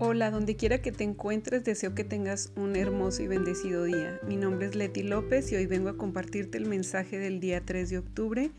Hola, 0.00 0.32
donde 0.32 0.56
quiera 0.56 0.82
que 0.82 0.90
te 0.90 1.04
encuentres, 1.04 1.62
deseo 1.62 1.94
que 1.94 2.02
tengas 2.02 2.52
un 2.56 2.74
hermoso 2.74 3.22
y 3.22 3.28
bendecido 3.28 3.84
día. 3.84 4.18
Mi 4.26 4.36
nombre 4.36 4.66
es 4.66 4.74
Leti 4.74 5.04
López 5.04 5.52
y 5.52 5.54
hoy 5.54 5.66
vengo 5.66 5.88
a 5.88 5.96
compartirte 5.96 6.58
el 6.58 6.66
mensaje 6.66 7.16
del 7.16 7.38
día 7.38 7.60
3 7.64 7.90
de 7.90 7.98
octubre. 7.98 8.50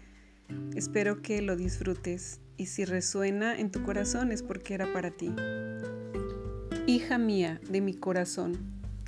Espero 0.75 1.21
que 1.21 1.41
lo 1.41 1.57
disfrutes 1.57 2.39
y 2.55 2.68
si 2.68 2.86
resuena 2.86 3.59
en 3.59 3.70
tu 3.70 3.84
corazón 3.84 4.32
es 4.32 4.43
porque 4.43 4.75
era 4.75 4.93
para 4.93 5.11
ti. 5.11 5.34
Hija 6.88 7.18
mía 7.18 7.59
de 7.70 7.81
mi 7.81 7.95
corazón, 7.95 8.54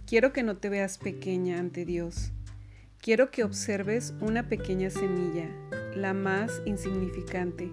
quiero 0.06 0.34
que 0.34 0.44
no 0.44 0.58
te 0.58 0.68
veas 0.68 0.98
pequeña 0.98 1.60
ante 1.60 1.86
Dios. 1.86 2.34
Quiero 3.00 3.32
que 3.32 3.46
observes 3.46 4.14
una 4.20 4.50
pequeña 4.50 4.90
semilla, 4.90 5.50
la 5.96 6.14
más 6.14 6.62
insignificante. 6.66 7.72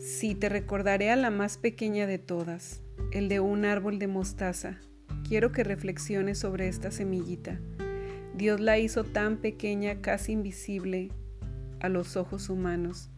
Sí, 0.00 0.34
te 0.34 0.48
recordaré 0.48 1.10
a 1.10 1.16
la 1.16 1.30
más 1.30 1.58
pequeña 1.58 2.06
de 2.06 2.16
todas 2.16 2.80
el 3.12 3.28
de 3.28 3.38
un 3.38 3.66
árbol 3.66 3.98
de 3.98 4.06
mostaza. 4.06 4.78
Quiero 5.28 5.52
que 5.52 5.62
reflexiones 5.62 6.38
sobre 6.38 6.68
esta 6.68 6.90
semillita. 6.90 7.60
Dios 8.34 8.60
la 8.60 8.78
hizo 8.78 9.04
tan 9.04 9.36
pequeña, 9.36 10.00
casi 10.00 10.32
invisible 10.32 11.10
a 11.80 11.90
los 11.90 12.16
ojos 12.16 12.48
humanos. 12.48 13.10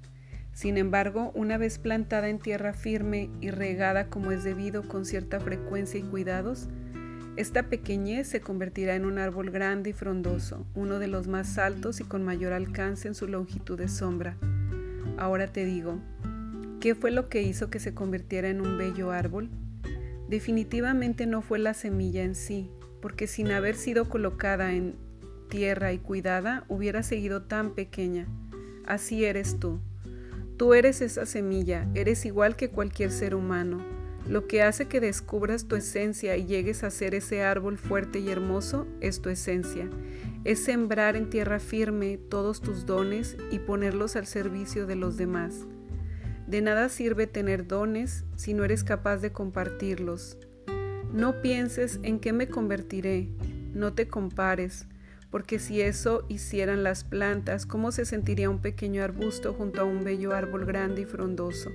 Sin 0.53 0.77
embargo, 0.77 1.31
una 1.37 1.57
vez 1.57 1.79
plantada 1.79 2.29
en 2.29 2.41
tierra 2.41 2.73
firme 2.73 3.31
y 3.41 3.51
regada 3.51 4.09
como 4.09 4.33
es 4.33 4.43
debido 4.43 4.83
con 4.89 5.05
cierta 5.05 5.39
frecuencia 5.39 6.01
y 6.01 6.03
cuidados, 6.03 6.69
esta 7.37 7.69
pequeñez 7.69 8.27
se 8.27 8.41
convertirá 8.41 8.97
en 8.97 9.05
un 9.05 9.19
árbol 9.19 9.51
grande 9.51 9.91
y 9.91 9.93
frondoso, 9.93 10.67
uno 10.75 10.99
de 10.99 11.07
los 11.07 11.29
más 11.29 11.59
altos 11.59 12.01
y 12.01 12.05
con 12.05 12.25
mayor 12.25 12.53
alcance 12.53 13.07
en 13.07 13.15
su 13.15 13.29
longitud 13.29 13.79
de 13.79 13.87
sombra. 13.87 14.37
Ahora 15.17 15.47
te 15.47 15.65
digo, 15.65 16.01
¿qué 16.83 16.97
fue 16.97 17.13
lo 17.13 17.29
que 17.29 17.43
hizo 17.43 17.71
que 17.71 17.79
se 17.79 17.95
convirtiera 17.95 18.49
en 18.49 18.61
un 18.61 18.77
bello 18.77 19.13
árbol? 19.13 19.49
Definitivamente 20.29 21.27
no 21.27 21.41
fue 21.41 21.61
la 21.61 21.75
semilla 21.75 22.25
en 22.25 22.35
sí, 22.35 22.73
porque 23.01 23.29
sin 23.29 23.53
haber 23.53 23.77
sido 23.77 24.09
colocada 24.09 24.73
en 24.73 24.97
tierra 25.49 25.93
y 25.93 25.99
cuidada, 25.99 26.65
hubiera 26.67 27.05
seguido 27.05 27.43
tan 27.43 27.77
pequeña. 27.77 28.27
Así 28.85 29.25
eres 29.25 29.61
tú. 29.61 29.79
Tú 30.57 30.75
eres 30.75 31.03
esa 31.03 31.25
semilla, 31.25 31.87
eres 31.95 32.27
igual 32.27 32.57
que 32.57 32.71
cualquier 32.71 33.13
ser 33.13 33.37
humano. 33.37 33.79
Lo 34.29 34.49
que 34.49 34.63
hace 34.63 34.87
que 34.89 34.99
descubras 34.99 35.69
tu 35.69 35.77
esencia 35.77 36.37
y 36.37 36.47
llegues 36.47 36.83
a 36.83 36.91
ser 36.91 37.15
ese 37.15 37.45
árbol 37.45 37.79
fuerte 37.79 38.19
y 38.19 38.29
hermoso 38.29 38.89
es 39.01 39.23
tu 39.23 39.29
esencia. 39.29 39.89
Es 40.43 40.65
sembrar 40.65 41.15
en 41.15 41.31
tierra 41.31 41.61
firme 41.61 42.19
todos 42.19 42.61
tus 42.61 42.87
dones 42.87 43.37
y 43.53 43.61
ponerlos 43.61 44.17
al 44.17 44.27
servicio 44.27 44.89
de 44.89 44.97
los 44.97 45.17
demás. 45.17 45.69
De 46.53 46.61
nada 46.61 46.91
sirve 46.91 47.27
tener 47.27 47.67
dones 47.67 48.27
si 48.37 48.53
no 48.53 48.63
eres 48.63 48.85
capaz 48.85 49.17
de 49.23 49.33
compartirlos. 49.33 50.37
No 51.11 51.41
pienses 51.41 51.99
en 52.03 52.21
qué 52.21 52.35
me 52.35 52.47
convertiré, 52.47 53.31
no 53.73 53.95
te 53.95 54.07
compares, 54.07 54.87
porque 55.31 55.59
si 55.59 55.81
eso 55.81 56.27
hicieran 56.29 56.83
las 56.83 57.05
plantas, 57.05 57.65
¿cómo 57.65 57.91
se 57.91 58.05
sentiría 58.05 58.51
un 58.51 58.61
pequeño 58.61 59.03
arbusto 59.03 59.55
junto 59.55 59.81
a 59.81 59.85
un 59.85 60.05
bello 60.05 60.35
árbol 60.35 60.67
grande 60.67 61.01
y 61.01 61.05
frondoso? 61.07 61.71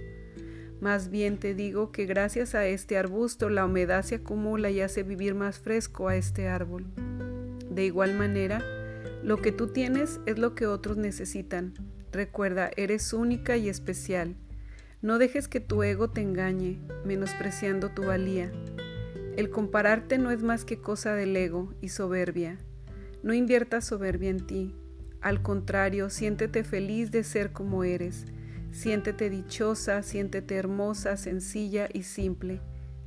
Más 0.80 1.10
bien 1.10 1.40
te 1.40 1.56
digo 1.56 1.92
que 1.92 2.06
gracias 2.06 2.54
a 2.54 2.68
este 2.68 3.00
arbusto 3.00 3.50
la 3.50 3.66
humedad 3.66 4.04
se 4.04 4.16
acumula 4.16 4.70
y 4.70 4.82
hace 4.82 5.02
vivir 5.02 5.34
más 5.34 5.58
fresco 5.58 6.08
a 6.08 6.18
este 6.18 6.50
árbol. 6.50 6.86
De 7.68 7.84
igual 7.84 8.14
manera, 8.14 8.62
lo 9.24 9.38
que 9.38 9.52
tú 9.52 9.70
tienes 9.70 10.20
es 10.28 10.38
lo 10.38 10.54
que 10.54 10.68
otros 10.68 10.98
necesitan. 10.98 11.74
Recuerda, 12.12 12.70
eres 12.78 13.12
única 13.12 13.58
y 13.58 13.70
especial. 13.70 14.36
No 15.02 15.20
dejes 15.20 15.48
que 15.48 15.60
tu 15.60 15.84
ego 15.84 16.10
te 16.10 16.22
engañe, 16.22 16.80
menospreciando 17.06 17.90
tu 17.90 18.06
valía. 18.06 18.52
El 19.36 19.52
compararte 19.52 20.18
no 20.18 20.32
es 20.32 20.42
más 20.42 20.66
que 20.66 20.82
cosa 20.82 21.14
del 21.14 21.36
ego 21.36 21.72
y 21.82 21.90
soberbia. 21.90 22.58
No 23.22 23.36
inviertas 23.36 23.86
soberbia 23.86 24.32
en 24.32 24.48
ti. 24.48 24.76
Al 25.22 25.44
contrario, 25.44 26.10
siéntete 26.10 26.64
feliz 26.64 27.12
de 27.12 27.24
ser 27.24 27.52
como 27.52 27.84
eres. 27.84 28.26
Siéntete 28.72 29.30
dichosa, 29.30 30.02
siéntete 30.02 30.56
hermosa, 30.56 31.16
sencilla 31.16 31.88
y 31.94 32.02
simple. 32.02 32.60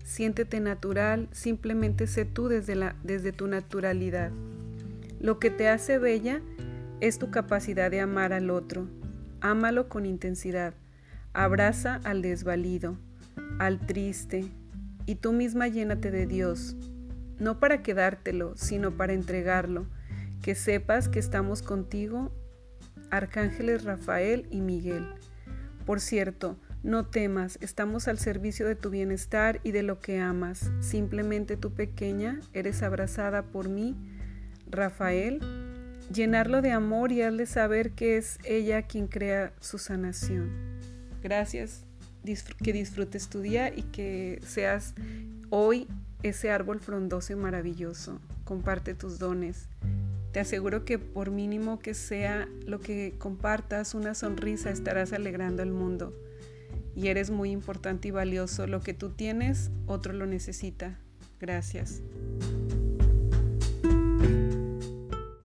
Siéntete 0.05 0.61
natural, 0.61 1.29
simplemente 1.33 2.07
sé 2.07 2.25
tú 2.25 2.47
desde, 2.47 2.77
la, 2.77 2.95
desde 3.03 3.33
tu 3.33 3.49
naturalidad. 3.49 4.31
Lo 5.21 5.41
que 5.41 5.51
te 5.51 5.69
hace 5.69 5.99
bella 5.99 6.41
es 7.01 7.19
tu 7.19 7.33
capacidad 7.33 7.91
de 7.91 8.01
amar 8.01 8.33
al 8.33 8.51
otro. 8.51 8.87
Ámalo 9.41 9.89
con 9.89 10.07
intensidad. 10.07 10.75
Abraza 11.33 12.01
al 12.05 12.23
desvalido, 12.23 12.97
al 13.59 13.79
triste, 13.87 14.45
y 15.07 15.15
tú 15.15 15.33
misma 15.33 15.69
llénate 15.69 16.11
de 16.11 16.27
Dios, 16.27 16.77
no 17.39 17.61
para 17.61 17.83
quedártelo, 17.83 18.57
sino 18.57 18.97
para 18.97 19.13
entregarlo. 19.13 19.87
Que 20.43 20.55
sepas 20.55 21.09
que 21.09 21.19
estamos 21.19 21.63
contigo, 21.63 22.33
arcángeles 23.11 23.85
Rafael 23.85 24.47
y 24.51 24.61
Miguel. 24.61 25.07
Por 25.87 26.01
cierto, 26.01 26.57
no 26.83 27.07
temas, 27.07 27.59
estamos 27.61 28.09
al 28.09 28.19
servicio 28.19 28.67
de 28.67 28.75
tu 28.75 28.91
bienestar 28.91 29.61
y 29.63 29.73
de 29.73 29.83
lo 29.83 30.01
que 30.01 30.19
amas. 30.19 30.71
Simplemente 30.81 31.57
tú 31.57 31.75
pequeña 31.75 32.41
eres 32.55 32.83
abrazada 32.83 33.43
por 33.43 33.69
mí, 33.69 33.95
Rafael. 34.67 35.41
Llenarlo 36.13 36.63
de 36.63 36.73
amor 36.73 37.13
y 37.13 37.23
hazle 37.23 37.47
saber 37.47 37.93
que 37.93 38.17
es 38.17 38.39
ella 38.45 38.83
quien 38.83 39.07
crea 39.07 39.53
su 39.61 39.79
sanación. 39.79 40.51
Gracias, 41.23 41.85
que 42.63 42.73
disfrutes 42.73 43.29
tu 43.29 43.41
día 43.41 43.75
y 43.75 43.83
que 43.83 44.41
seas 44.47 44.95
hoy 45.51 45.87
ese 46.23 46.51
árbol 46.51 46.81
frondoso 46.81 47.33
y 47.33 47.37
maravilloso. 47.37 48.21
Comparte 48.45 48.95
tus 48.95 49.19
dones. 49.19 49.69
Te 50.33 50.41
aseguro 50.41 50.85
que 50.85 50.99
por 50.99 51.31
mínimo 51.31 51.81
que 51.81 51.95
sea 51.95 52.49
lo 52.65 52.81
que 52.81 53.15
compartas, 53.19 53.95
una 53.95 54.15
sonrisa, 54.15 54.71
estarás 54.71 55.13
alegrando 55.13 55.63
el 55.63 55.73
mundo. 55.73 56.15
Y 56.95 57.09
eres 57.09 57.31
muy 57.31 57.51
importante 57.51 58.09
y 58.09 58.11
valioso. 58.11 58.67
Lo 58.67 58.81
que 58.81 58.95
tú 58.95 59.11
tienes, 59.11 59.71
otro 59.87 60.13
lo 60.13 60.27
necesita. 60.27 60.99
Gracias. 61.41 62.03